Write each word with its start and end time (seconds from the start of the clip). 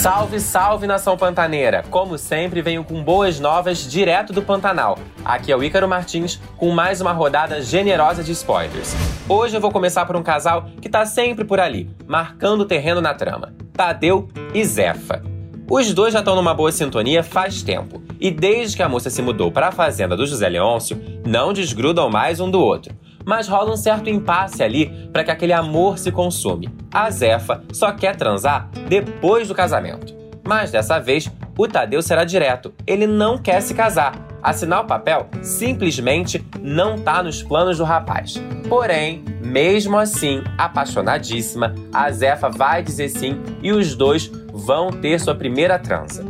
Salve, 0.00 0.40
salve 0.40 0.86
nação 0.86 1.14
pantaneira! 1.14 1.84
Como 1.90 2.16
sempre, 2.16 2.62
venho 2.62 2.82
com 2.82 3.04
boas 3.04 3.38
novas 3.38 3.86
direto 3.86 4.32
do 4.32 4.40
Pantanal. 4.40 4.98
Aqui 5.22 5.52
é 5.52 5.56
o 5.56 5.62
Ícaro 5.62 5.86
Martins 5.86 6.40
com 6.56 6.70
mais 6.70 7.02
uma 7.02 7.12
rodada 7.12 7.60
generosa 7.60 8.24
de 8.24 8.32
spoilers. 8.32 8.96
Hoje 9.28 9.58
eu 9.58 9.60
vou 9.60 9.70
começar 9.70 10.06
por 10.06 10.16
um 10.16 10.22
casal 10.22 10.70
que 10.80 10.88
tá 10.88 11.04
sempre 11.04 11.44
por 11.44 11.60
ali, 11.60 11.90
marcando 12.06 12.62
o 12.62 12.64
terreno 12.64 13.02
na 13.02 13.12
trama: 13.12 13.52
Tadeu 13.74 14.26
e 14.54 14.64
Zefa. 14.64 15.22
Os 15.70 15.92
dois 15.92 16.14
já 16.14 16.20
estão 16.20 16.34
numa 16.34 16.54
boa 16.54 16.72
sintonia 16.72 17.22
faz 17.22 17.62
tempo, 17.62 18.02
e 18.18 18.30
desde 18.30 18.78
que 18.78 18.82
a 18.82 18.88
moça 18.88 19.10
se 19.10 19.20
mudou 19.20 19.52
para 19.52 19.68
a 19.68 19.72
fazenda 19.72 20.16
do 20.16 20.26
José 20.26 20.48
Leôncio, 20.48 20.98
não 21.26 21.52
desgrudam 21.52 22.08
mais 22.08 22.40
um 22.40 22.50
do 22.50 22.58
outro 22.58 22.94
mas 23.30 23.46
rola 23.46 23.72
um 23.72 23.76
certo 23.76 24.10
impasse 24.10 24.60
ali 24.60 25.08
para 25.12 25.22
que 25.22 25.30
aquele 25.30 25.52
amor 25.52 25.98
se 25.98 26.10
consume. 26.10 26.68
A 26.92 27.08
Zefa 27.12 27.62
só 27.72 27.92
quer 27.92 28.16
transar 28.16 28.68
depois 28.88 29.46
do 29.46 29.54
casamento. 29.54 30.12
Mas 30.42 30.72
dessa 30.72 30.98
vez, 30.98 31.30
o 31.56 31.68
Tadeu 31.68 32.02
será 32.02 32.24
direto. 32.24 32.74
Ele 32.84 33.06
não 33.06 33.38
quer 33.38 33.60
se 33.62 33.72
casar. 33.72 34.14
Assinar 34.42 34.82
o 34.82 34.86
papel 34.86 35.28
simplesmente 35.42 36.44
não 36.60 36.98
tá 36.98 37.22
nos 37.22 37.40
planos 37.40 37.78
do 37.78 37.84
rapaz. 37.84 38.34
Porém, 38.68 39.24
mesmo 39.40 39.96
assim, 39.96 40.42
apaixonadíssima, 40.58 41.72
a 41.92 42.10
Zefa 42.10 42.48
vai 42.48 42.82
dizer 42.82 43.10
sim 43.10 43.40
e 43.62 43.70
os 43.70 43.94
dois 43.94 44.28
vão 44.52 44.90
ter 44.90 45.20
sua 45.20 45.36
primeira 45.36 45.78
transa. 45.78 46.24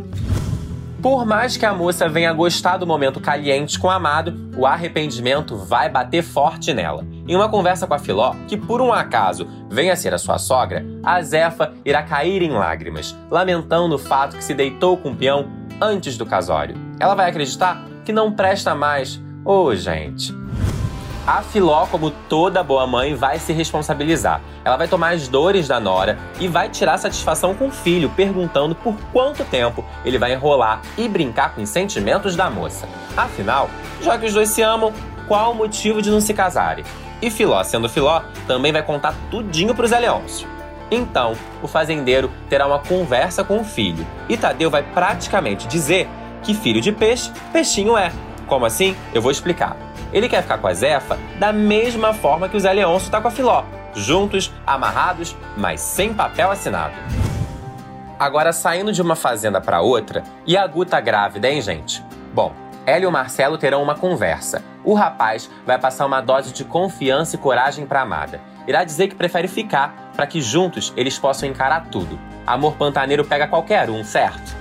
Por 1.03 1.25
mais 1.25 1.57
que 1.57 1.65
a 1.65 1.73
moça 1.73 2.11
venha 2.11 2.31
gostar 2.31 2.77
do 2.77 2.87
momento 2.87 3.21
caliente 3.21 3.79
com 3.79 3.87
o 3.87 3.91
amado, 3.91 4.53
o 4.55 4.67
arrependimento 4.67 5.57
vai 5.57 5.89
bater 5.89 6.23
forte 6.23 6.75
nela. 6.75 7.07
Em 7.27 7.35
uma 7.35 7.49
conversa 7.49 7.87
com 7.87 7.95
a 7.95 7.99
Filó, 7.99 8.35
que 8.47 8.55
por 8.55 8.83
um 8.83 8.93
acaso 8.93 9.49
venha 9.71 9.95
a 9.95 9.97
ser 9.97 10.13
a 10.13 10.19
sua 10.19 10.39
sogra, 10.39 10.85
a 11.03 11.23
Zefa 11.23 11.73
irá 11.87 12.03
cair 12.03 12.43
em 12.43 12.51
lágrimas, 12.51 13.17
lamentando 13.31 13.95
o 13.95 13.99
fato 13.99 14.37
que 14.37 14.45
se 14.45 14.53
deitou 14.53 14.99
com 14.99 15.13
o 15.13 15.17
peão 15.17 15.49
antes 15.81 16.19
do 16.19 16.27
casório. 16.27 16.77
Ela 17.01 17.15
vai 17.15 17.31
acreditar 17.31 17.83
que 18.05 18.13
não 18.13 18.33
presta 18.33 18.75
mais. 18.75 19.17
Ô, 19.43 19.65
oh, 19.65 19.75
gente. 19.75 20.35
A 21.27 21.43
Filó, 21.43 21.87
como 21.87 22.11
toda 22.11 22.63
boa 22.63 22.87
mãe, 22.87 23.15
vai 23.15 23.39
se 23.39 23.53
responsabilizar. 23.53 24.41
Ela 24.65 24.77
vai 24.77 24.89
tomar 24.89 25.11
as 25.11 25.29
dores 25.29 25.69
da 25.69 25.79
Nora 25.79 26.19
e 26.41 26.49
vai 26.49 26.69
tirar 26.71 26.97
satisfação 26.97 27.55
com 27.55 27.69
o 27.69 27.71
filho, 27.71 28.11
perguntando 28.17 28.75
por 28.75 28.97
quanto 29.13 29.45
tempo 29.45 29.85
ele 30.05 30.19
vai 30.19 30.33
enrolar 30.33 30.81
e 30.97 31.07
brincar 31.09 31.55
com 31.55 31.63
os 31.63 31.69
sentimentos 31.69 32.35
da 32.35 32.49
moça. 32.51 32.89
Afinal, 33.17 33.69
já 34.01 34.17
que 34.17 34.27
os 34.27 34.33
dois 34.33 34.49
se 34.49 34.63
amam, 34.63 34.93
qual 35.29 35.53
o 35.53 35.55
motivo 35.55 36.01
de 36.01 36.11
não 36.11 36.21
se 36.21 36.33
casarem? 36.33 36.85
E 37.21 37.31
Filó, 37.31 37.63
sendo 37.63 37.89
Filó, 37.89 38.23
também 38.47 38.73
vai 38.73 38.83
contar 38.83 39.15
tudinho 39.31 39.75
pro 39.75 39.87
Zé 39.87 39.99
Leôncio. 40.01 40.49
Então, 40.91 41.35
o 41.63 41.69
fazendeiro 41.69 42.31
terá 42.49 42.67
uma 42.67 42.79
conversa 42.79 43.45
com 43.45 43.61
o 43.61 43.65
filho 43.65 44.07
e 44.29 44.37
Tadeu 44.37 44.71
vai 44.71 44.83
praticamente 44.83 45.69
dizer 45.69 46.09
que 46.43 46.55
filho 46.55 46.81
de 46.81 46.91
peixe, 46.91 47.31
peixinho 47.53 47.97
é. 47.97 48.11
Como 48.47 48.65
assim? 48.65 48.97
Eu 49.15 49.23
vou 49.23 49.31
explicar. 49.31 49.77
Ele 50.13 50.29
quer 50.29 50.43
ficar 50.43 50.59
com 50.59 50.67
a 50.67 50.75
Zefa 50.75 51.19
da 51.39 51.53
mesma 51.53 52.13
forma 52.13 52.49
que 52.49 52.57
o 52.57 52.61
Zé 52.61 52.73
Leôncio 52.73 53.07
está 53.07 53.21
com 53.21 53.29
a 53.29 53.31
Filó, 53.31 53.65
juntos, 53.95 54.53
amarrados, 54.67 55.37
mas 55.57 55.81
sem 55.81 56.13
papel 56.15 56.51
assinado. 56.51 56.95
Agora 58.19 58.53
saindo 58.53 58.93
de 58.93 59.01
uma 59.01 59.17
fazenda 59.17 59.61
para 59.61 59.81
outra, 59.81 60.23
e 60.47 60.57
a 60.57 60.67
Gu 60.67 60.85
tá 60.85 61.01
grávida, 61.01 61.49
hein, 61.49 61.63
gente? 61.63 62.05
Bom, 62.35 62.53
ela 62.85 63.05
e 63.05 63.07
o 63.07 63.13
Marcelo 63.13 63.57
terão 63.57 63.83
uma 63.83 63.95
conversa. 63.95 64.63
O 64.85 64.95
rapaz 64.95 65.51
vai 65.65 65.79
passar 65.79 66.07
uma 66.07 66.21
dose 66.21 66.53
de 66.53 66.65
confiança 66.65 67.37
e 67.37 67.39
coragem 67.39 67.87
para 67.87 68.03
Amada. 68.03 68.41
Irá 68.67 68.85
dizer 68.85 69.09
que 69.09 69.15
prefere 69.15 69.49
ficar 69.49 70.13
para 70.15 70.27
que 70.27 70.41
juntos 70.41 70.93
eles 70.97 71.19
possam 71.19 71.49
encarar 71.49 71.87
tudo. 71.87 72.19
Amor 72.47 72.77
pantaneiro 72.77 73.25
pega 73.25 73.49
qualquer 73.49 73.89
um, 73.89 74.05
certo? 74.05 74.60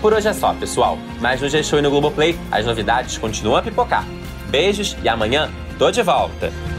Por 0.00 0.14
hoje 0.14 0.28
é 0.28 0.32
só, 0.32 0.54
pessoal. 0.54 0.96
Mas 1.20 1.40
no 1.40 1.48
G-Show 1.48 1.78
e 1.78 1.82
no 1.82 1.90
Globoplay, 1.90 2.38
as 2.50 2.64
novidades 2.64 3.18
continuam 3.18 3.58
a 3.58 3.62
pipocar. 3.62 4.04
Beijos 4.48 4.96
e 5.02 5.08
amanhã 5.08 5.50
tô 5.78 5.90
de 5.90 6.02
volta! 6.02 6.69